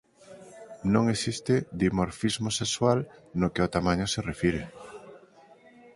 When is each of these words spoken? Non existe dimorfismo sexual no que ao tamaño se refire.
Non 0.93 1.03
existe 1.13 1.53
dimorfismo 1.83 2.49
sexual 2.61 2.99
no 3.39 3.47
que 3.53 3.61
ao 3.61 3.71
tamaño 3.75 4.05
se 4.13 4.19
refire. 4.29 4.63